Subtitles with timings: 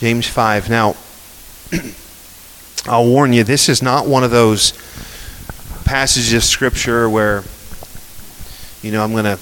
[0.00, 0.68] James 5.
[0.68, 0.94] Now,
[2.86, 4.72] I'll warn you, this is not one of those
[5.84, 7.42] passages of Scripture where,
[8.82, 9.38] you know, I'm going to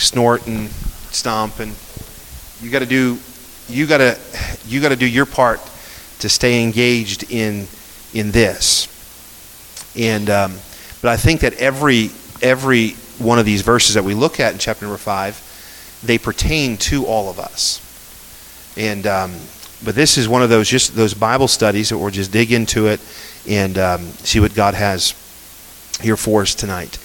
[0.00, 0.68] snort and
[1.10, 1.74] stomp and
[2.60, 3.18] you got to do
[3.68, 4.18] you got to
[4.66, 5.60] you got to do your part
[6.18, 7.66] to stay engaged in
[8.12, 8.86] in this
[9.96, 10.52] and um,
[11.00, 12.10] but I think that every
[12.42, 15.42] every one of these verses that we look at in chapter number five
[16.04, 17.80] they pertain to all of us
[18.76, 19.32] and um,
[19.84, 22.86] but this is one of those just those Bible studies that we'll just dig into
[22.86, 23.00] it
[23.48, 25.14] and um, see what God has
[26.00, 26.98] here for us tonight.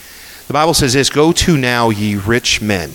[0.48, 2.92] The Bible says this: "Go to now, ye rich men."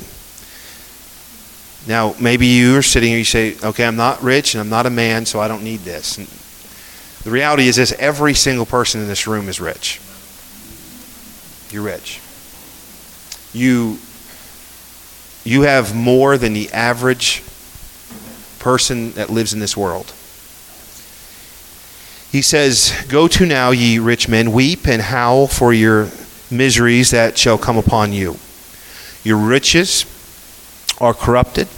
[1.87, 4.87] Now, maybe you are sitting here, you say, okay, I'm not rich and I'm not
[4.87, 6.19] a man, so I don't need this.
[6.19, 6.27] And
[7.23, 10.01] the reality is this every single person in this room is rich.
[11.71, 12.21] You're rich.
[13.53, 13.99] You,
[15.45, 17.45] you have more than the average
[18.67, 20.07] person that lives in this world.
[22.33, 26.09] He says, Go to now, ye rich men, weep and howl for your
[26.51, 28.39] miseries that shall come upon you.
[29.23, 30.05] Your riches
[31.01, 31.69] are corrupted,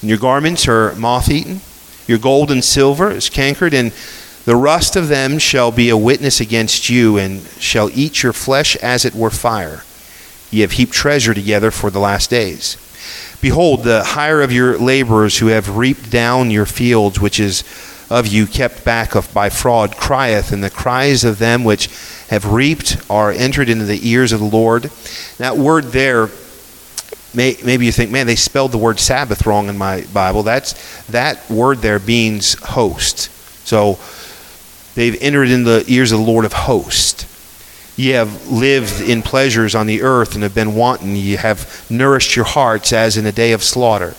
[0.00, 1.60] and your garments are moth eaten.
[2.08, 3.92] Your gold and silver is cankered, and
[4.44, 8.74] the rust of them shall be a witness against you, and shall eat your flesh
[8.78, 9.84] as it were fire.
[10.50, 12.76] Ye have heaped treasure together for the last days.
[13.40, 17.62] Behold, the hire of your laborers who have reaped down your fields, which is
[18.10, 21.88] of you kept back of by fraud, crieth, and the cries of them which
[22.28, 24.90] have reaped are entered into the ears of the Lord.
[25.38, 26.30] That word there
[27.34, 30.42] May, maybe you think, man, they spelled the word Sabbath wrong in my Bible.
[30.42, 33.30] That's that word there means host.
[33.66, 33.98] So
[34.94, 37.26] they've entered in the ears of the Lord of hosts.
[37.98, 41.16] Ye have lived in pleasures on the earth and have been wanton.
[41.16, 44.14] Ye have nourished your hearts as in a day of slaughter.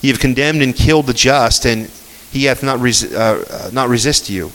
[0.00, 1.90] Ye have condemned and killed the just, and
[2.30, 4.50] he hath not, res- uh, not resist you.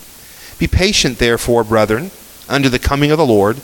[0.57, 2.09] Be patient, therefore, brethren,
[2.49, 3.61] under the coming of the Lord.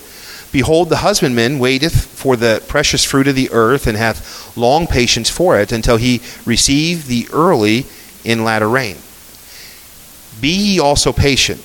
[0.52, 5.28] Behold, the husbandman waiteth for the precious fruit of the earth, and hath long patience
[5.28, 7.88] for it, until he receive the early
[8.24, 8.98] in latter rain.
[10.40, 11.64] Be ye also patient.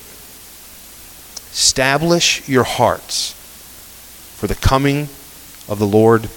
[1.50, 3.32] Establish your hearts,
[4.36, 5.08] for the coming
[5.68, 6.28] of the Lord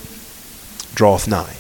[0.96, 1.58] draweth nigh.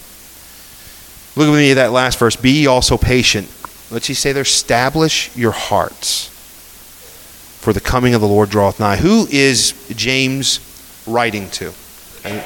[1.35, 2.35] Look at me at that last verse.
[2.35, 3.49] Be also patient.
[3.89, 4.43] Let's he say there?
[4.43, 6.27] Establish your hearts,
[7.59, 8.97] for the coming of the Lord draweth nigh.
[8.97, 10.59] Who is James
[11.07, 11.73] writing to.
[12.23, 12.43] And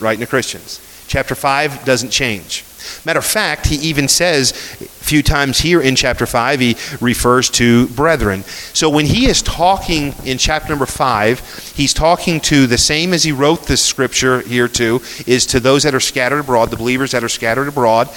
[0.00, 0.80] writing to Christians.
[1.08, 2.64] Chapter 5 doesn't change.
[3.04, 7.50] Matter of fact, he even says a few times here in chapter 5, he refers
[7.50, 8.42] to brethren.
[8.72, 13.24] So when he is talking in chapter number 5, he's talking to the same as
[13.24, 17.12] he wrote this scripture here to, is to those that are scattered abroad, the believers
[17.12, 18.08] that are scattered abroad.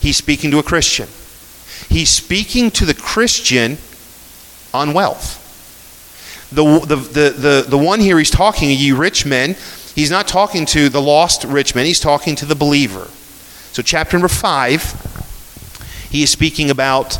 [0.00, 1.08] He's speaking to a Christian.
[1.88, 3.78] He's speaking to the Christian
[4.72, 5.42] on wealth.
[6.52, 9.56] The, the, the, the, the one here he's talking, ye rich men,
[9.94, 13.08] he's not talking to the lost rich men, he's talking to the believer.
[13.76, 14.80] So, chapter number five,
[16.10, 17.18] he is speaking about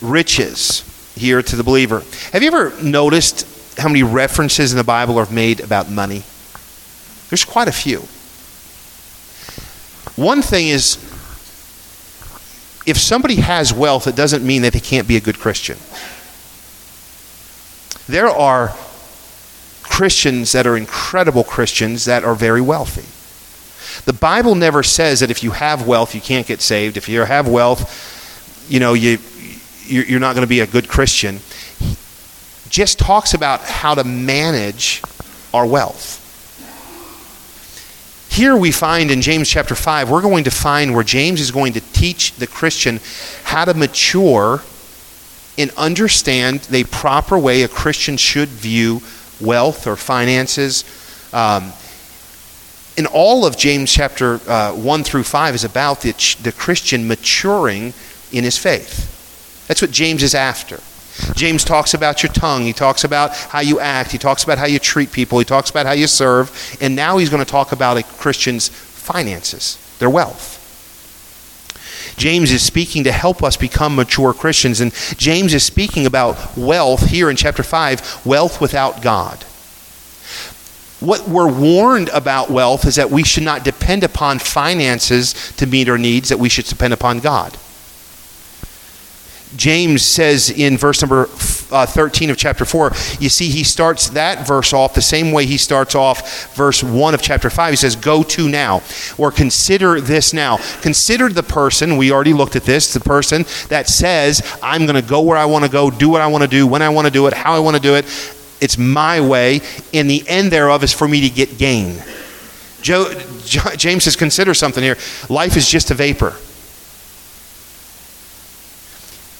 [0.00, 0.84] riches
[1.16, 2.04] here to the believer.
[2.32, 6.22] Have you ever noticed how many references in the Bible are made about money?
[7.30, 7.98] There's quite a few.
[10.14, 10.98] One thing is,
[12.86, 15.78] if somebody has wealth, it doesn't mean that they can't be a good Christian.
[18.06, 18.68] There are
[19.82, 23.21] Christians that are incredible Christians that are very wealthy.
[24.04, 26.96] The Bible never says that if you have wealth, you can't get saved.
[26.96, 29.18] If you have wealth, you know, you,
[29.86, 31.40] you're not going to be a good Christian.
[31.78, 31.96] He
[32.68, 35.02] just talks about how to manage
[35.52, 36.20] our wealth.
[38.30, 41.74] Here we find in James chapter 5, we're going to find where James is going
[41.74, 42.98] to teach the Christian
[43.44, 44.62] how to mature
[45.58, 49.02] and understand the proper way a Christian should view
[49.38, 50.84] wealth or finances.
[51.34, 51.74] Um,
[52.96, 57.94] in all of James chapter uh, 1 through 5 is about the, the Christian maturing
[58.32, 59.64] in his faith.
[59.68, 60.80] That's what James is after.
[61.34, 62.62] James talks about your tongue.
[62.62, 64.12] He talks about how you act.
[64.12, 65.38] He talks about how you treat people.
[65.38, 66.76] He talks about how you serve.
[66.80, 70.58] And now he's going to talk about a Christian's finances, their wealth.
[72.16, 74.80] James is speaking to help us become mature Christians.
[74.80, 79.44] And James is speaking about wealth here in chapter 5 wealth without God.
[81.02, 85.88] What we're warned about wealth is that we should not depend upon finances to meet
[85.88, 87.58] our needs, that we should depend upon God.
[89.56, 91.28] James says in verse number
[91.72, 95.44] uh, 13 of chapter 4, you see he starts that verse off the same way
[95.44, 97.72] he starts off verse 1 of chapter 5.
[97.72, 98.80] He says, Go to now,
[99.18, 100.58] or consider this now.
[100.82, 105.06] Consider the person, we already looked at this, the person that says, I'm going to
[105.06, 107.06] go where I want to go, do what I want to do, when I want
[107.06, 108.06] to do it, how I want to do it.
[108.62, 109.60] It's my way,
[109.92, 112.00] and the end thereof is for me to get gain.
[112.80, 113.12] Joe,
[113.76, 114.96] James says, Consider something here.
[115.28, 116.36] Life is just a vapor.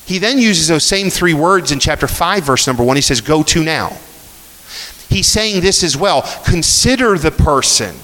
[0.07, 2.97] He then uses those same three words in chapter 5, verse number 1.
[2.97, 3.97] He says, Go to now.
[5.09, 6.23] He's saying this as well.
[6.45, 7.95] Consider the person.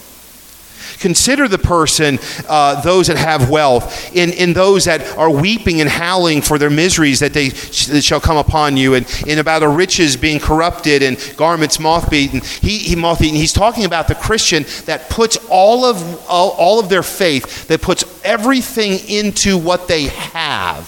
[0.99, 2.19] Consider the person,
[2.49, 6.71] uh, those that have wealth, in, in those that are weeping and howling for their
[6.71, 11.03] miseries that they that shall come upon you, and, and about the riches being corrupted
[11.03, 12.41] and garments moth-beaten.
[12.41, 13.37] He, he moth-eaten.
[13.37, 17.81] He's talking about the Christian that puts all of all, all of their faith, that
[17.81, 20.87] puts everything into what they have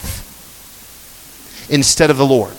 [1.69, 2.55] instead of the Lord.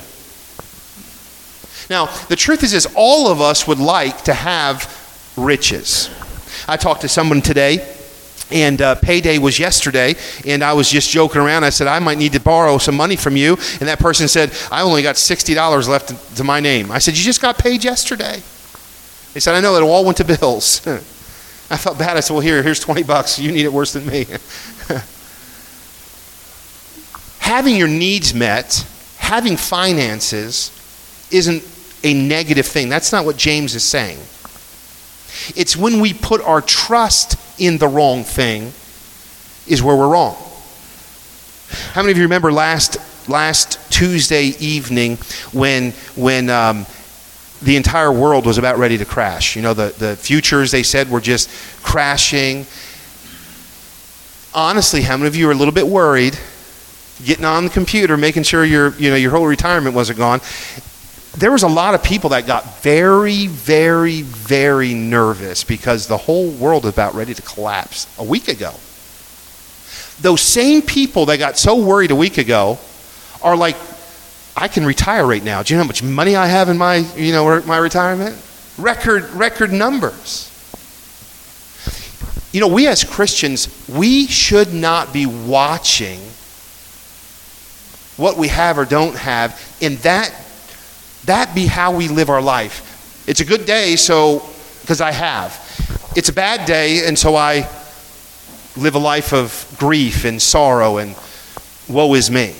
[1.90, 4.88] Now, the truth is, is all of us would like to have
[5.36, 6.10] riches.
[6.68, 7.88] I talked to someone today,
[8.52, 10.16] and uh, payday was yesterday,
[10.46, 11.64] and I was just joking around.
[11.64, 13.58] I said, I might need to borrow some money from you.
[13.80, 16.92] And that person said, I only got $60 left to my name.
[16.92, 18.42] I said, You just got paid yesterday.
[19.34, 20.86] They said, I know, it all went to bills.
[20.88, 22.18] I felt bad.
[22.18, 23.40] I said, Well, here, here's 20 bucks.
[23.40, 24.26] You need it worse than me.
[27.40, 28.86] Having your needs met
[29.32, 30.72] having finances
[31.32, 31.64] isn't
[32.04, 32.90] a negative thing.
[32.90, 34.20] That's not what James is saying.
[35.56, 38.74] It's when we put our trust in the wrong thing
[39.68, 40.36] is where we're wrong.
[41.94, 42.98] How many of you remember last
[43.30, 45.18] last Tuesday evening
[45.54, 46.86] when when um,
[47.62, 49.56] the entire world was about ready to crash?
[49.56, 51.50] You know, the, the futures they said were just
[51.84, 52.66] crashing.
[54.54, 56.38] Honestly, how many of you are a little bit worried
[57.24, 60.42] getting on the computer, making sure your, you know, your whole retirement wasn't gone.
[61.38, 66.50] There was a lot of people that got very, very, very nervous because the whole
[66.50, 68.74] world was about ready to collapse a week ago.
[70.20, 72.80] Those same people that got so worried a week ago
[73.42, 73.78] are like,
[74.58, 75.64] I can retire right now.
[75.64, 78.38] Do you know how much money I have in my, you know, my retirement?
[78.78, 80.50] Record, record numbers.
[82.52, 86.20] You know, we as Christians, we should not be watching
[88.18, 90.34] what we have or don't have, in that
[91.26, 93.24] that be how we live our life.
[93.28, 94.44] It's a good day, so
[94.82, 95.54] because I have.
[96.16, 97.70] It's a bad day, and so I
[98.76, 101.16] live a life of grief and sorrow and
[101.88, 102.56] woe is me.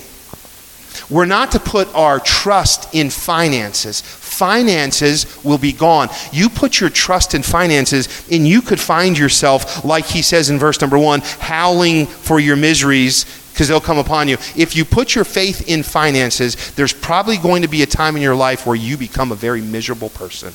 [1.10, 4.00] We're not to put our trust in finances.
[4.00, 6.08] Finances will be gone.
[6.32, 10.58] You put your trust in finances, and you could find yourself, like he says in
[10.58, 14.34] verse number one, howling for your miseries because they'll come upon you.
[14.56, 18.22] If you put your faith in finances, there's probably going to be a time in
[18.22, 20.54] your life where you become a very miserable person.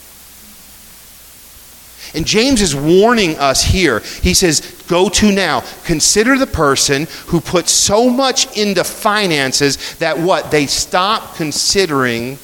[2.15, 3.99] And James is warning us here.
[3.99, 5.63] He says, Go to now.
[5.83, 10.49] Consider the person who puts so much into finances that what?
[10.49, 12.39] They stop considering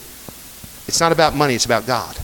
[0.87, 2.17] it's not about money, it's about God.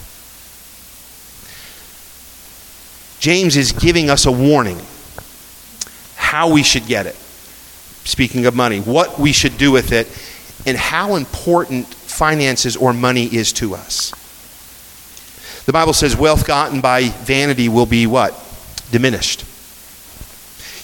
[3.20, 4.80] James is giving us a warning
[6.16, 7.16] how we should get it
[8.10, 10.08] speaking of money, what we should do with it,
[10.66, 14.14] and how important finances or money is to us.
[15.66, 18.34] The Bible says wealth gotten by vanity will be what?
[18.92, 19.46] Diminished.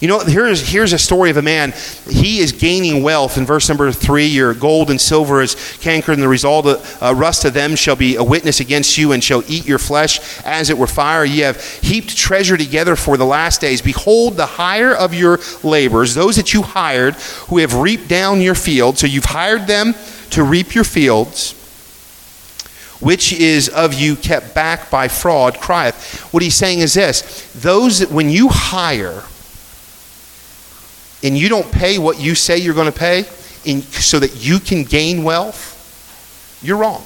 [0.02, 1.74] You know, here's, here's a story of a man.
[2.10, 3.38] He is gaining wealth.
[3.38, 7.16] In verse number three, your gold and silver is cankered, and the result of uh,
[7.16, 10.70] rust of them shall be a witness against you, and shall eat your flesh as
[10.70, 11.24] it were fire.
[11.24, 13.82] Ye have heaped treasure together for the last days.
[13.82, 17.16] Behold, the hire of your laborers, those that you hired,
[17.48, 18.98] who have reaped down your field.
[18.98, 19.96] So you've hired them
[20.32, 21.56] to reap your fields
[23.02, 26.34] which is of you kept back by fraud, crieth.
[26.34, 29.24] What he's saying is this those that when you hire,
[31.26, 33.26] and you don't pay what you say you're going to pay
[33.66, 37.02] in, so that you can gain wealth, you're wrong.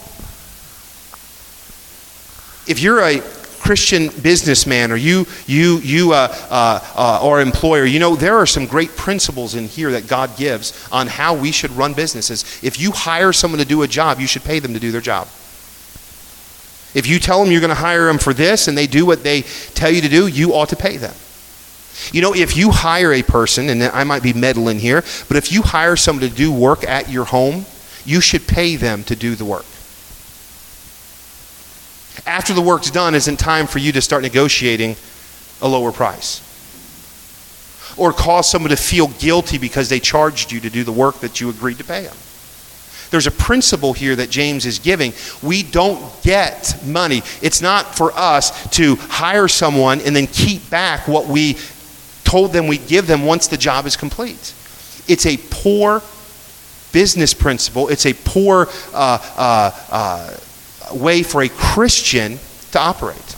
[2.68, 3.22] If you're a
[3.62, 8.46] Christian businessman or you, you, you uh, uh, uh, or employer, you know, there are
[8.46, 12.60] some great principles in here that God gives on how we should run businesses.
[12.62, 15.02] If you hire someone to do a job, you should pay them to do their
[15.02, 15.28] job.
[16.94, 19.24] If you tell them you're going to hire them for this and they do what
[19.24, 21.14] they tell you to do, you ought to pay them.
[22.12, 25.52] You know, if you hire a person, and I might be meddling here, but if
[25.52, 27.66] you hire someone to do work at your home,
[28.06, 29.66] you should pay them to do the work.
[32.26, 34.96] After the work's done, isn't time for you to start negotiating
[35.62, 36.42] a lower price.
[37.98, 41.42] Or cause someone to feel guilty because they charged you to do the work that
[41.42, 42.16] you agreed to pay them.
[43.12, 45.14] There's a principle here that James is giving.
[45.42, 47.24] We don't get money.
[47.42, 51.58] It's not for us to hire someone and then keep back what we
[52.30, 54.54] told them we'd give them once the job is complete.
[55.08, 56.04] It's a poor
[56.92, 60.38] business principle, it's a poor uh, uh, uh,
[60.94, 62.38] way for a Christian
[62.72, 63.36] to operate.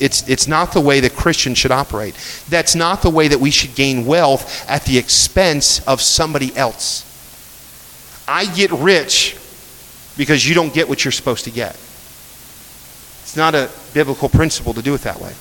[0.00, 2.14] It's, it's not the way that Christians should operate.
[2.50, 7.08] That's not the way that we should gain wealth at the expense of somebody else.
[8.28, 9.38] I get rich
[10.18, 11.74] because you don't get what you're supposed to get.
[13.22, 15.32] It's not a biblical principle to do it that way.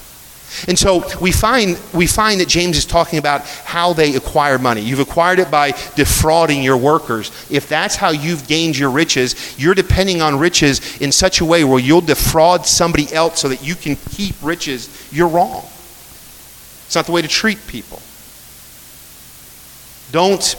[0.67, 4.81] And so we find, we find that James is talking about how they acquire money.
[4.81, 7.31] You've acquired it by defrauding your workers.
[7.49, 11.63] If that's how you've gained your riches, you're depending on riches in such a way
[11.63, 15.09] where you'll defraud somebody else so that you can keep riches.
[15.11, 15.65] You're wrong.
[16.85, 18.01] It's not the way to treat people.
[20.11, 20.55] Don't,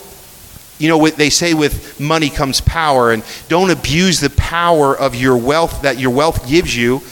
[0.78, 5.14] you know, what they say with money comes power, and don't abuse the power of
[5.14, 7.02] your wealth that your wealth gives you.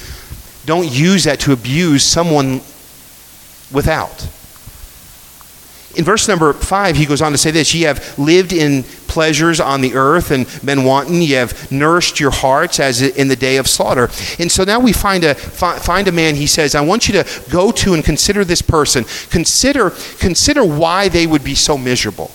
[0.66, 2.60] Don't use that to abuse someone
[3.72, 4.28] without.
[5.96, 9.58] In verse number five, he goes on to say this Ye have lived in pleasures
[9.58, 11.20] on the earth and been wanton.
[11.20, 14.08] Ye have nourished your hearts as in the day of slaughter.
[14.38, 17.42] And so now we find a, find a man, he says, I want you to
[17.50, 19.04] go to and consider this person.
[19.30, 22.30] Consider, consider why they would be so miserable.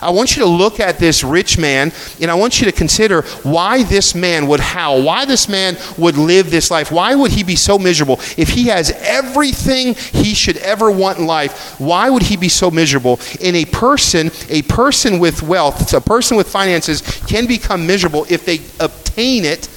[0.00, 3.22] I want you to look at this rich man and I want you to consider
[3.42, 6.90] why this man would howl, why this man would live this life.
[6.90, 8.20] Why would he be so miserable?
[8.36, 12.70] If he has everything he should ever want in life, why would he be so
[12.70, 13.20] miserable?
[13.40, 18.44] In a person, a person with wealth, a person with finances can become miserable if
[18.44, 19.68] they obtain it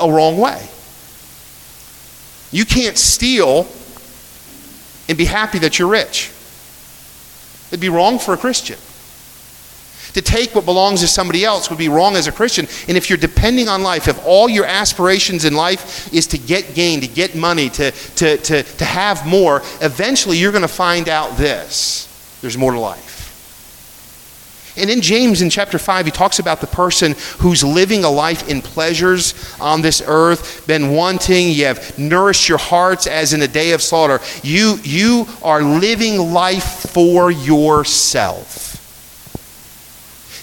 [0.00, 0.68] a wrong way.
[2.50, 3.66] You can't steal
[5.08, 6.30] and be happy that you're rich.
[7.68, 8.78] It'd be wrong for a Christian.
[10.18, 12.66] To take what belongs to somebody else would be wrong as a Christian.
[12.88, 16.74] And if you're depending on life, if all your aspirations in life is to get
[16.74, 21.08] gain, to get money, to, to, to, to have more, eventually you're going to find
[21.08, 22.08] out this
[22.40, 24.74] there's more to life.
[24.76, 28.48] And in James, in chapter 5, he talks about the person who's living a life
[28.48, 33.48] in pleasures on this earth, been wanting, you have nourished your hearts as in a
[33.48, 34.18] day of slaughter.
[34.42, 38.67] You, you are living life for yourself.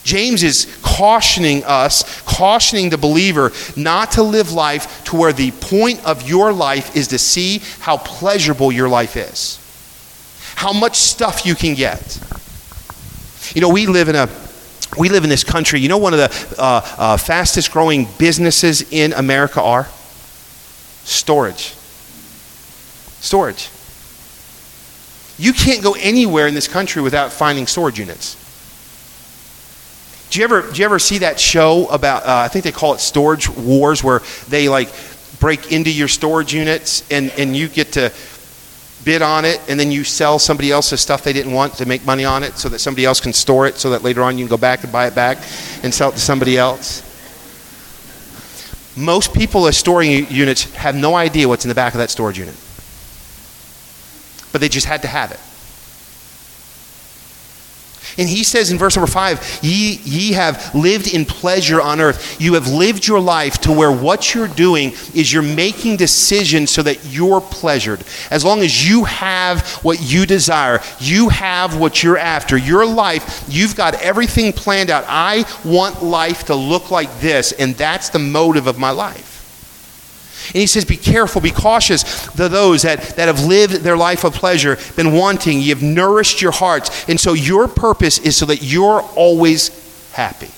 [0.06, 6.06] James is cautioning us, cautioning the believer not to live life to where the point
[6.06, 9.60] of your life is to see how pleasurable your life is,
[10.56, 12.20] how much stuff you can get.
[13.56, 14.30] You know, we live in a
[14.98, 15.80] we live in this country.
[15.80, 19.88] You know, one of the uh, uh, fastest growing businesses in America are
[21.04, 21.74] storage.
[23.20, 23.70] Storage.
[25.38, 28.45] You can't go anywhere in this country without finding storage units.
[30.30, 32.94] Do you ever, do you ever see that show about, uh, I think they call
[32.94, 34.90] it Storage Wars, where they like
[35.40, 38.12] break into your storage units and, and you get to
[39.04, 42.04] bid on it and then you sell somebody else's stuff they didn't want to make
[42.06, 44.46] money on it so that somebody else can store it so that later on you
[44.46, 45.38] can go back and buy it back
[45.84, 47.04] and sell it to somebody else?
[48.98, 52.40] Most people as storing units have no idea what's in the back of that storage
[52.40, 52.56] unit.
[54.52, 55.40] But they just had to have it.
[58.18, 62.40] And he says in verse number five, ye, ye have lived in pleasure on earth.
[62.40, 66.82] You have lived your life to where what you're doing is you're making decisions so
[66.84, 68.04] that you're pleasured.
[68.32, 72.58] As long as you have what you desire, you have what you're after.
[72.58, 75.04] Your life, you've got everything planned out.
[75.08, 79.35] I want life to look like this, and that's the motive of my life.
[80.48, 84.24] And he says, Be careful, be cautious to those that, that have lived their life
[84.24, 87.08] of pleasure, been wanting, you've nourished your hearts.
[87.10, 89.70] And so your purpose is so that you're always
[90.12, 90.52] happy.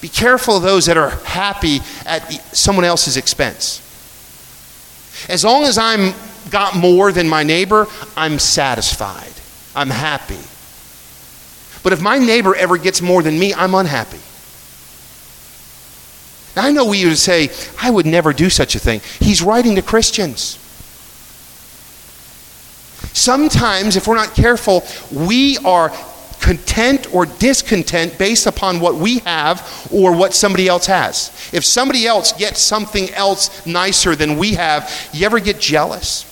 [0.00, 3.82] Be careful of those that are happy at someone else's expense.
[5.28, 6.14] As long as I'm
[6.50, 7.86] got more than my neighbor,
[8.16, 9.32] I'm satisfied.
[9.74, 10.38] I'm happy.
[11.82, 14.20] But if my neighbor ever gets more than me, I'm unhappy.
[16.56, 19.00] I know we would say, I would never do such a thing.
[19.20, 20.58] He's writing to Christians.
[23.12, 25.90] Sometimes, if we're not careful, we are
[26.40, 31.28] content or discontent based upon what we have or what somebody else has.
[31.52, 36.24] If somebody else gets something else nicer than we have, you ever get jealous?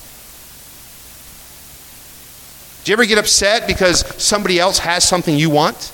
[2.84, 5.90] Do you ever get upset because somebody else has something you want?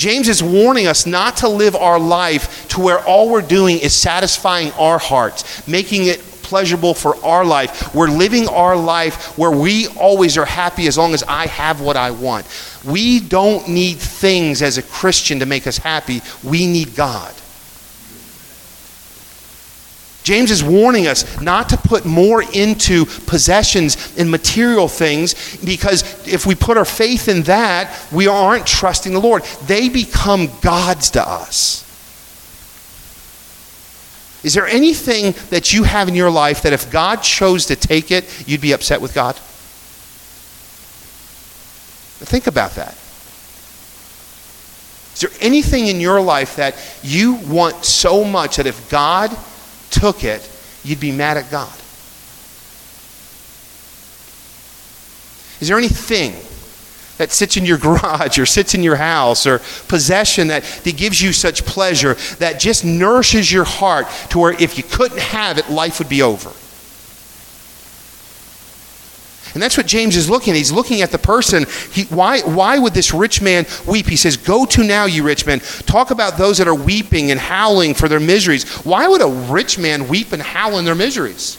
[0.00, 3.94] James is warning us not to live our life to where all we're doing is
[3.94, 7.94] satisfying our hearts, making it pleasurable for our life.
[7.94, 11.98] We're living our life where we always are happy as long as I have what
[11.98, 12.46] I want.
[12.82, 16.22] We don't need things as a Christian to make us happy.
[16.42, 17.34] We need God.
[20.30, 26.46] James is warning us not to put more into possessions and material things because if
[26.46, 29.42] we put our faith in that, we aren't trusting the Lord.
[29.66, 31.82] They become gods to us.
[34.44, 38.12] Is there anything that you have in your life that if God chose to take
[38.12, 39.34] it, you'd be upset with God?
[42.24, 42.96] Think about that.
[45.14, 49.36] Is there anything in your life that you want so much that if God
[49.90, 50.48] took it,
[50.82, 51.72] you'd be mad at God?
[55.60, 56.34] Is there anything
[57.18, 61.20] that sits in your garage or sits in your house or possession that, that gives
[61.20, 65.68] you such pleasure that just nourishes your heart to where if you couldn't have it,
[65.68, 66.50] life would be over?
[69.54, 70.56] And that's what James is looking at.
[70.56, 71.66] He's looking at the person.
[71.92, 74.06] He, why, why would this rich man weep?
[74.06, 75.60] He says, Go to now, you rich men.
[75.86, 78.68] Talk about those that are weeping and howling for their miseries.
[78.84, 81.58] Why would a rich man weep and howl in their miseries?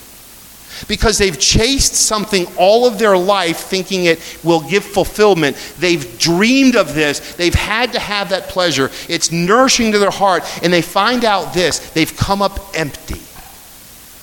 [0.87, 5.55] Because they've chased something all of their life thinking it will give fulfillment.
[5.77, 7.35] They've dreamed of this.
[7.35, 8.89] They've had to have that pleasure.
[9.07, 10.43] It's nourishing to their heart.
[10.63, 13.21] And they find out this they've come up empty.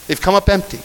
[0.06, 0.80] They've come up empty.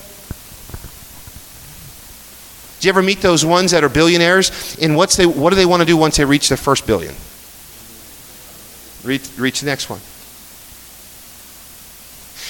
[2.84, 4.78] Do you ever meet those ones that are billionaires?
[4.82, 7.16] And what's they, what do they want to do once they reach their first billion?
[9.06, 10.02] Reach, reach the next one.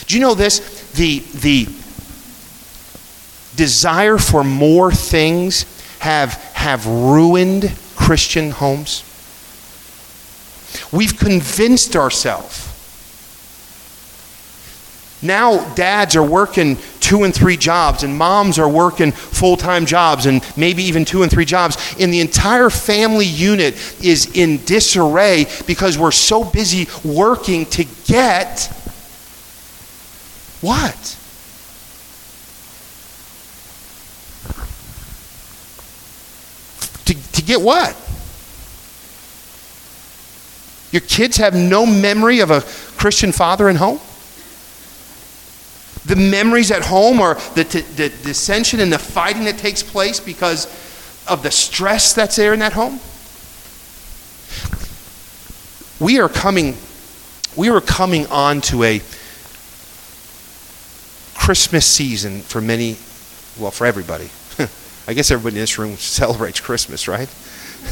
[0.08, 0.92] Do you know this?
[0.94, 1.66] The, the
[3.56, 5.66] desire for more things
[6.00, 9.04] have, have ruined Christian homes.
[10.92, 12.72] We've convinced ourselves.
[15.22, 20.25] Now, dads are working two and three jobs, and moms are working full time jobs,
[20.25, 21.95] and maybe even two and three jobs.
[22.00, 28.72] And the entire family unit is in disarray because we're so busy working to get
[30.62, 31.17] what?
[37.05, 37.98] To, to get what?
[40.93, 42.62] Your kids have no memory of a
[42.98, 44.00] Christian father in home?
[46.14, 47.64] The memories at home are the,
[47.96, 50.68] the dissension and the fighting that takes place because
[51.28, 53.00] of the stress that's there in that home?
[56.00, 56.78] We are coming,
[57.56, 59.02] we are coming on to a
[61.34, 62.96] Christmas season for many,
[63.58, 64.30] well, for everybody.
[65.08, 67.30] I guess everybody in this room celebrates Christmas, right?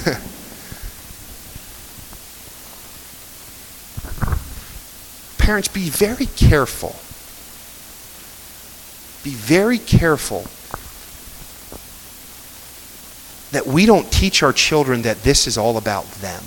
[5.40, 6.96] Parents, be very careful.
[9.24, 10.46] Be very careful
[13.52, 16.44] that we don't teach our children that this is all about them.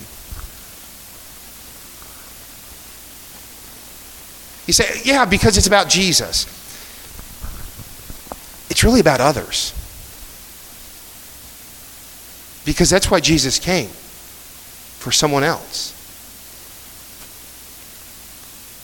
[4.66, 6.46] You say, yeah, because it's about Jesus.
[8.70, 9.72] It's really about others.
[12.64, 15.90] Because that's why Jesus came for someone else.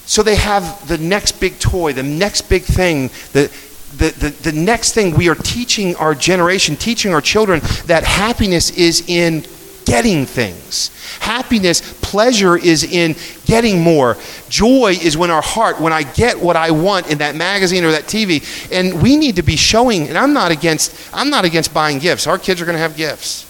[0.04, 3.50] So they have the next big toy, the next big thing, the,
[3.96, 8.70] the, the, the next thing we are teaching our generation, teaching our children that happiness
[8.70, 9.44] is in
[9.84, 10.90] getting things.
[11.18, 14.16] Happiness, pleasure is in getting more.
[14.48, 17.90] Joy is when our heart, when I get what I want in that magazine or
[17.90, 18.70] that TV.
[18.70, 22.26] And we need to be showing, and I'm not against, I'm not against buying gifts.
[22.28, 23.46] Our kids are going to have gifts.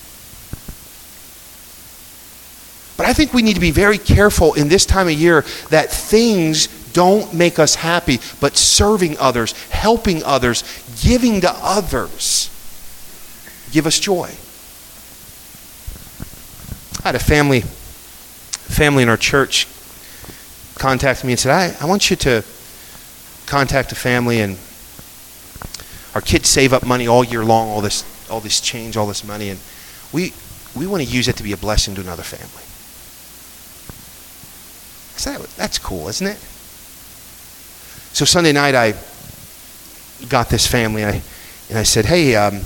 [2.96, 5.90] But I think we need to be very careful in this time of year that
[5.90, 10.64] things don't make us happy, but serving others, helping others,
[11.02, 12.50] giving to others
[13.72, 14.30] give us joy.
[17.02, 19.66] I had a family family in our church
[20.76, 22.44] contact me and said, I, I want you to
[23.46, 24.56] contact a family and
[26.14, 29.24] our kids save up money all year long, all this all this change, all this
[29.24, 29.60] money, and
[30.12, 30.32] we
[30.76, 32.64] we want to use it to be a blessing to another family.
[35.16, 36.38] Said, that's cool, isn't it?
[38.12, 38.94] So Sunday night, I
[40.28, 41.22] got this family, I,
[41.68, 42.60] and I said, "Hey, um,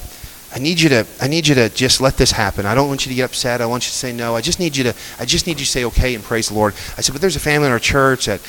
[0.54, 2.66] I need you to, I need you to just let this happen.
[2.66, 3.60] I don't want you to get upset.
[3.60, 4.34] I want you to say no.
[4.34, 6.54] I just need you to, I just need you to say okay and praise the
[6.54, 8.40] Lord." I said, "But there's a family in our church that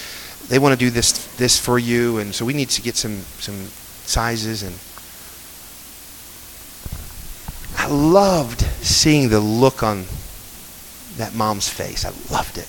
[0.47, 3.21] they want to do this, this for you, and so we need to get some,
[3.39, 3.67] some
[4.05, 4.75] sizes." And
[7.77, 10.05] I loved seeing the look on
[11.17, 12.05] that mom's face.
[12.05, 12.67] I loved it.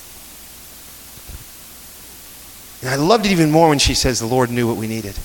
[2.81, 5.15] And I loved it even more when she says the Lord knew what we needed.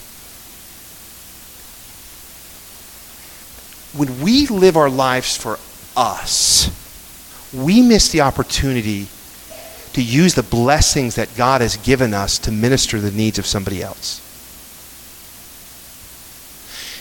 [3.95, 5.59] when we live our lives for
[5.97, 6.71] us,
[7.53, 9.07] we miss the opportunity
[9.93, 13.83] to use the blessings that God has given us to minister the needs of somebody
[13.83, 14.21] else.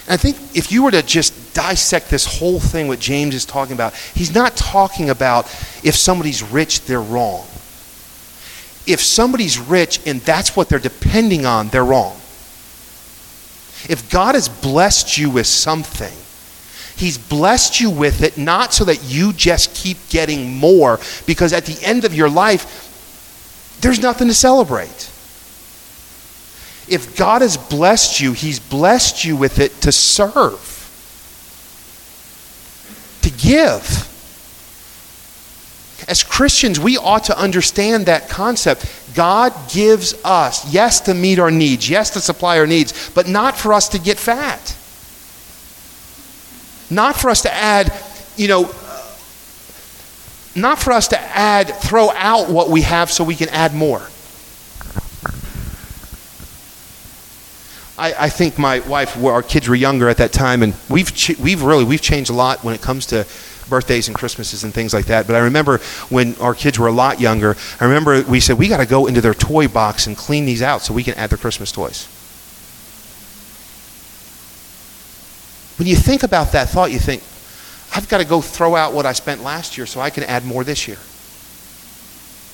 [0.07, 3.45] And I think if you were to just dissect this whole thing, what James is
[3.45, 5.45] talking about, he's not talking about
[5.85, 7.47] if somebody's rich, they're wrong.
[8.87, 12.15] If somebody's rich and that's what they're depending on, they're wrong.
[13.89, 16.13] If God has blessed you with something,
[16.95, 21.65] He's blessed you with it not so that you just keep getting more, because at
[21.65, 25.09] the end of your life, there's nothing to celebrate.
[26.87, 30.67] If God has blessed you, He's blessed you with it to serve,
[33.23, 34.07] to give.
[36.07, 38.85] As Christians, we ought to understand that concept.
[39.15, 43.57] God gives us, yes, to meet our needs, yes, to supply our needs, but not
[43.57, 44.75] for us to get fat.
[46.89, 47.93] Not for us to add,
[48.35, 48.63] you know,
[50.55, 54.01] not for us to add, throw out what we have so we can add more.
[57.97, 61.61] I, I think my wife, our kids were younger at that time, and we've, we've
[61.61, 63.25] really, we've changed a lot when it comes to
[63.71, 65.25] birthdays and Christmases and things like that.
[65.25, 65.79] But I remember
[66.09, 69.07] when our kids were a lot younger, I remember we said, we got to go
[69.07, 72.05] into their toy box and clean these out so we can add their Christmas toys.
[75.79, 77.23] When you think about that thought, you think,
[77.95, 80.45] I've got to go throw out what I spent last year so I can add
[80.45, 80.99] more this year.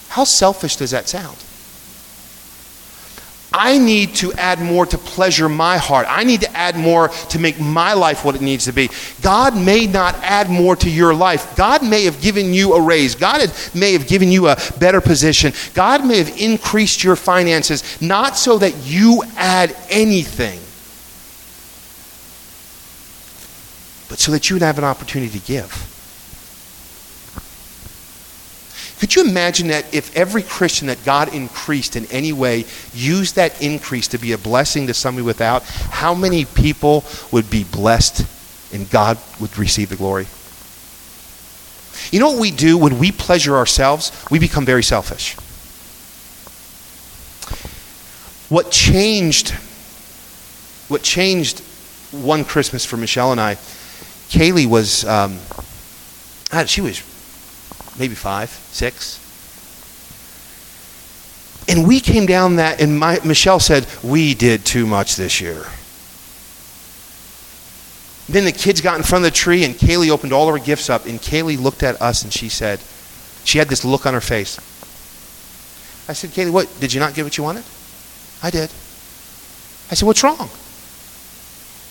[0.09, 1.37] How selfish does that sound?
[3.57, 6.05] I need to add more to pleasure my heart.
[6.07, 8.89] I need to add more to make my life what it needs to be.
[9.21, 11.55] God may not add more to your life.
[11.55, 13.15] God may have given you a raise.
[13.15, 15.53] God may have given you a better position.
[15.73, 20.59] God may have increased your finances, not so that you add anything,
[24.07, 25.96] but so that you would have an opportunity to give.
[28.99, 33.61] Could you imagine that if every Christian that God increased in any way used that
[33.61, 38.25] increase to be a blessing to somebody without, how many people would be blessed
[38.73, 40.27] and God would receive the glory?
[42.11, 44.11] You know what we do when we pleasure ourselves?
[44.31, 45.35] We become very selfish.
[48.49, 49.53] What changed
[50.87, 51.59] what changed
[52.11, 53.57] one Christmas for Michelle and I
[54.29, 55.39] Kaylee was, um,
[56.65, 57.01] she was
[57.99, 59.23] maybe five, six.
[61.69, 65.65] And we came down that, and my, Michelle said, We did too much this year.
[68.29, 70.89] Then the kids got in front of the tree, and Kaylee opened all her gifts
[70.89, 72.79] up, and Kaylee looked at us and she said,
[73.43, 74.57] She had this look on her face.
[76.09, 76.73] I said, Kaylee, what?
[76.79, 77.63] Did you not get what you wanted?
[78.41, 78.69] I did.
[79.89, 80.49] I said, What's wrong?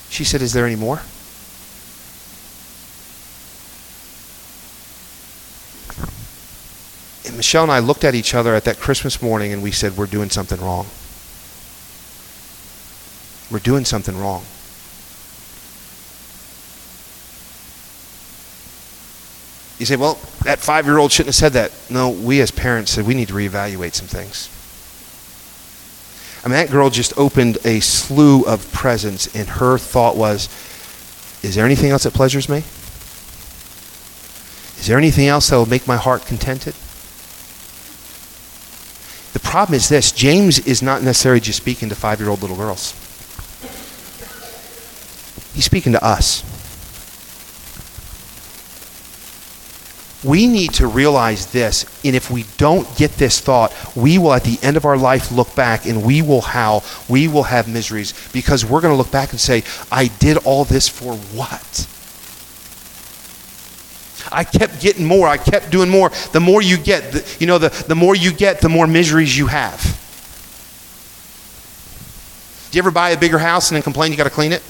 [0.08, 1.02] She said, Is there any more?
[7.36, 10.06] Michelle and I looked at each other at that Christmas morning and we said, We're
[10.06, 10.86] doing something wrong.
[13.50, 14.44] We're doing something wrong.
[19.78, 21.72] You say, well, that five year old shouldn't have said that.
[21.90, 24.50] No, we as parents said we need to reevaluate some things.
[26.44, 30.48] I mean, that girl just opened a slew of presents, and her thought was,
[31.42, 32.58] is there anything else that pleasures me?
[34.78, 36.74] Is there anything else that will make my heart contented?
[39.46, 42.92] Problem is this James is not necessarily just speaking to five year old little girls,
[45.54, 46.42] he's speaking to us.
[50.24, 54.42] We need to realize this, and if we don't get this thought, we will at
[54.42, 58.14] the end of our life look back and we will howl, we will have miseries
[58.32, 61.86] because we're going to look back and say, I did all this for what?
[64.32, 65.28] I kept getting more.
[65.28, 66.10] I kept doing more.
[66.32, 69.36] The more you get, the, you know, the, the more you get, the more miseries
[69.36, 69.80] you have.
[72.70, 74.62] Do you ever buy a bigger house and then complain you got to clean it?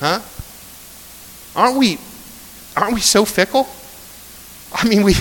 [0.00, 0.20] Huh?
[1.54, 1.98] Aren't we
[2.76, 3.68] aren't we so fickle?
[4.72, 5.14] I mean, we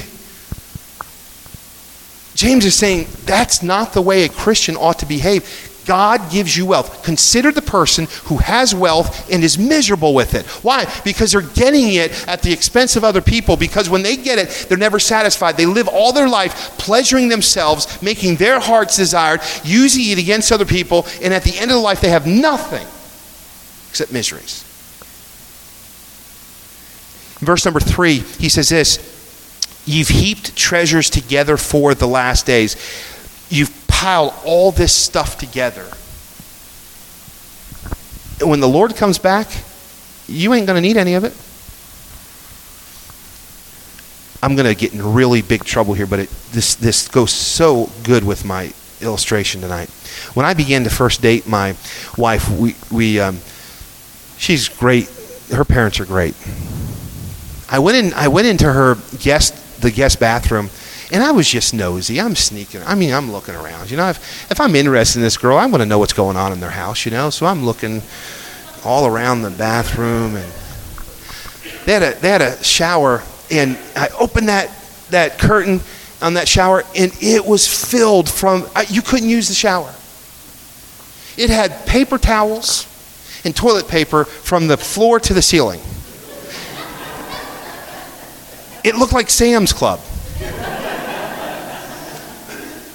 [2.34, 5.44] James is saying that's not the way a Christian ought to behave.
[5.90, 7.04] God gives you wealth.
[7.04, 10.46] Consider the person who has wealth and is miserable with it.
[10.64, 10.86] Why?
[11.04, 13.58] Because they're getting it at the expense of other people.
[13.58, 15.58] Because when they get it, they're never satisfied.
[15.58, 20.64] They live all their life pleasuring themselves, making their hearts desired, using it against other
[20.64, 22.86] people, and at the end of the life, they have nothing
[23.90, 24.64] except miseries.
[27.40, 29.00] verse number three, he says this
[29.88, 32.76] You've heaped treasures together for the last days.
[33.50, 35.86] You've pile all this stuff together.
[38.42, 39.48] when the Lord comes back,
[40.26, 41.36] you ain't going to need any of it.
[44.42, 47.90] I'm going to get in really big trouble here, but it, this, this goes so
[48.04, 49.90] good with my illustration tonight.
[50.34, 51.76] When I began to first date my
[52.18, 53.40] wife, we, we um,
[54.38, 55.10] she's great.
[55.52, 56.36] Her parents are great.
[57.70, 58.14] I went in.
[58.14, 60.70] I went into her guest, the guest bathroom,
[61.12, 62.22] and I was just nosy.
[62.22, 62.84] I'm sneaking.
[62.84, 63.90] I mean, I'm looking around.
[63.90, 66.38] You know, if if I'm interested in this girl, I want to know what's going
[66.38, 67.06] on in their house.
[67.06, 68.02] You know, so I'm looking
[68.84, 70.52] all around the bathroom, and
[71.86, 74.70] they had a they had a shower, and I opened that
[75.10, 75.82] that curtain
[76.22, 78.68] on that shower, and it was filled from.
[78.88, 79.94] You couldn't use the shower.
[81.38, 82.86] It had paper towels
[83.46, 85.80] and toilet paper from the floor to the ceiling.
[88.84, 90.00] It looked like Sam's Club.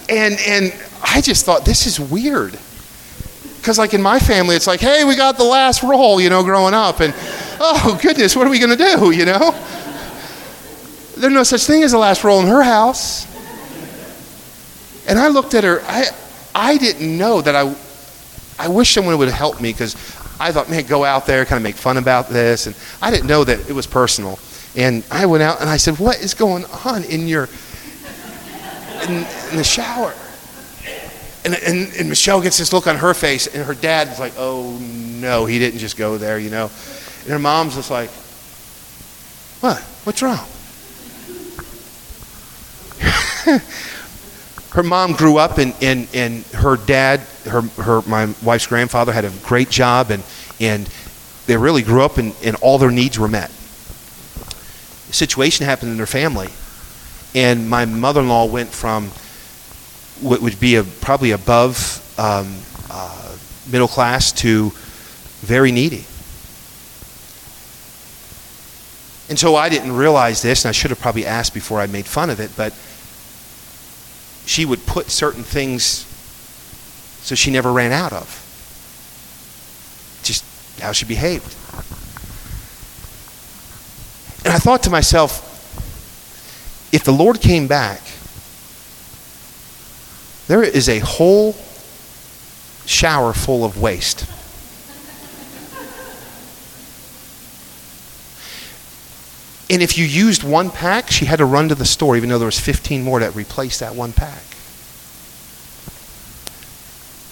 [0.08, 2.58] And, and I just thought, this is weird.
[3.56, 6.42] Because, like, in my family, it's like, hey, we got the last roll, you know,
[6.42, 7.00] growing up.
[7.00, 7.14] And,
[7.58, 9.52] oh, goodness, what are we going to do, you know?
[11.16, 13.26] There's no such thing as a last roll in her house.
[15.06, 15.80] And I looked at her.
[15.84, 16.06] I,
[16.54, 17.74] I didn't know that I,
[18.58, 19.94] I wish someone would help me because
[20.38, 22.66] I thought, man, go out there, kind of make fun about this.
[22.66, 24.38] And I didn't know that it was personal.
[24.76, 27.48] And I went out and I said, what is going on in your,
[29.08, 30.14] in, in the shower?
[31.44, 34.32] And, and, and Michelle gets this look on her face, and her dad is like,
[34.38, 36.70] oh no, he didn't just go there, you know.
[37.22, 38.10] And her mom's just like,
[39.60, 39.80] what?
[40.04, 40.46] What's wrong?
[44.72, 49.24] her mom grew up and, and, and her dad, her, her, my wife's grandfather had
[49.24, 50.22] a great job and,
[50.60, 50.88] and
[51.46, 53.50] they really grew up and, and all their needs were met.
[53.50, 56.48] A situation happened in their family
[57.34, 59.08] and my mother-in-law went from
[60.20, 62.54] what would be a, probably above um,
[62.90, 63.36] uh,
[63.70, 64.70] middle class to
[65.40, 66.04] very needy.
[69.28, 72.06] And so I didn't realize this, and I should have probably asked before I made
[72.06, 72.72] fun of it, but
[74.46, 76.06] she would put certain things
[77.22, 78.40] so she never ran out of.
[80.22, 80.44] Just
[80.80, 81.54] how she behaved.
[84.44, 85.43] And I thought to myself,
[86.94, 88.00] if the Lord came back,
[90.46, 91.56] there is a whole
[92.86, 94.30] shower full of waste.
[99.68, 102.38] And if you used one pack, she had to run to the store, even though
[102.38, 104.44] there was 15 more that replaced that one pack.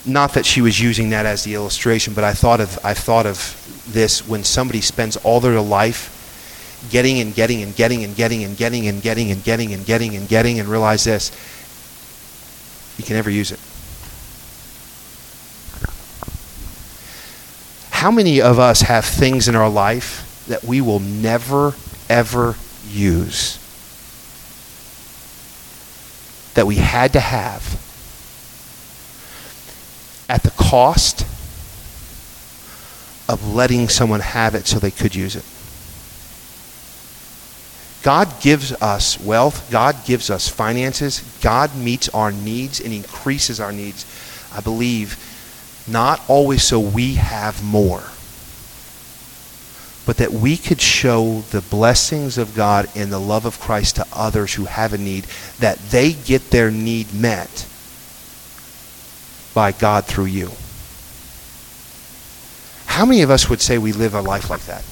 [0.05, 3.27] Not that she was using that as the illustration, but I thought of I thought
[3.27, 6.12] of this when somebody spends all their life
[6.91, 10.17] getting and getting and getting and getting and getting and getting and getting and getting
[10.17, 11.31] and getting and realize this.
[12.99, 13.61] You can never use it.
[17.91, 21.75] How many of us have things in our life that we will never
[22.09, 22.57] ever
[22.89, 23.59] use
[26.55, 27.81] that we had to have
[30.29, 31.23] at the cost
[33.29, 35.45] of letting someone have it so they could use it.
[38.03, 43.73] God gives us wealth, God gives us finances, God meets our needs and increases our
[43.73, 44.05] needs.
[44.55, 45.19] I believe
[45.89, 48.03] not always so we have more
[50.05, 54.07] but that we could show the blessings of God and the love of Christ to
[54.13, 55.25] others who have a need,
[55.61, 57.69] that they get their need met
[59.55, 60.51] by God through you.
[62.87, 64.85] How many of us would say we live a life like that?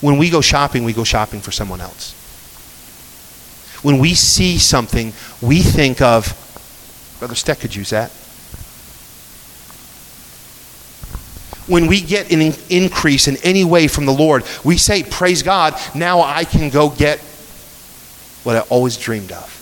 [0.00, 2.14] When we go shopping, we go shopping for someone else.
[3.82, 6.34] When we see something, we think of,
[7.18, 8.10] Brother Steck could use that.
[11.68, 15.78] when we get an increase in any way from the Lord, we say, Praise God,
[15.94, 17.20] now I can go get
[18.42, 19.54] what I always dreamed of.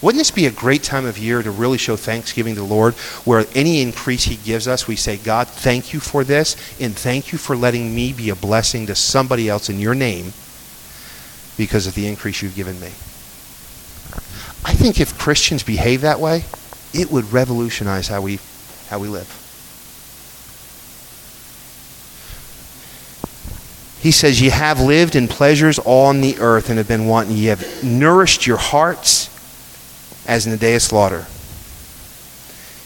[0.00, 2.94] Wouldn't this be a great time of year to really show thanksgiving to the Lord,
[3.24, 7.32] where any increase He gives us, we say, God, thank you for this, and thank
[7.32, 10.32] you for letting me be a blessing to somebody else in your name
[11.56, 12.92] because of the increase you've given me?
[14.64, 16.44] I think if Christians behave that way,
[16.94, 18.38] it would revolutionize how we
[18.88, 19.28] how we live.
[24.00, 27.36] He says, Ye have lived in pleasures on the earth and have been wanting.
[27.36, 29.28] Ye have nourished your hearts
[30.28, 31.26] as in the day of slaughter.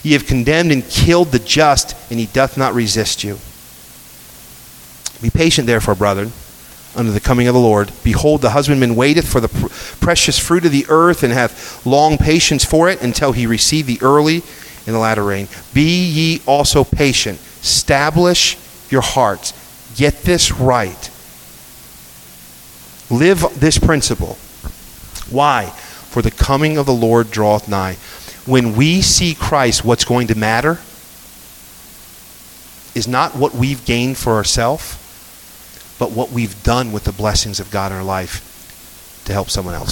[0.01, 3.37] Ye have condemned and killed the just, and he doth not resist you.
[5.21, 6.31] Be patient, therefore, brethren,
[6.95, 7.91] under the coming of the Lord.
[8.03, 9.67] Behold, the husbandman waiteth for the pr-
[10.03, 13.99] precious fruit of the earth, and hath long patience for it until he receive the
[14.01, 14.41] early
[14.85, 15.47] and the latter rain.
[15.73, 17.39] Be ye also patient.
[17.61, 18.57] Establish
[18.89, 19.53] your hearts.
[19.95, 21.09] Get this right.
[23.09, 24.37] Live this principle.
[25.29, 25.73] Why?
[26.13, 27.95] For the coming of the Lord draweth nigh.
[28.45, 30.73] When we see Christ, what's going to matter
[32.93, 34.95] is not what we've gained for ourselves,
[35.97, 39.73] but what we've done with the blessings of God in our life to help someone
[39.73, 39.91] else.